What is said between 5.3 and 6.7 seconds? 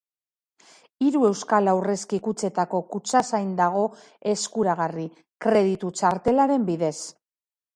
kreditu-txartelaren